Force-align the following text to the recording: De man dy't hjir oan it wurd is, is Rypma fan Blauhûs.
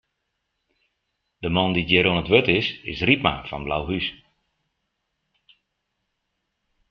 De 1.43 1.49
man 1.55 1.71
dy't 1.75 1.89
hjir 1.89 2.05
oan 2.09 2.21
it 2.21 2.29
wurd 2.31 2.49
is, 2.57 2.67
is 2.91 2.99
Rypma 3.07 3.33
fan 3.47 3.65
Blauhûs. 3.65 4.07